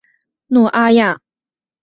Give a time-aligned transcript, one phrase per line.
[0.47, 1.21] 诺阿亚。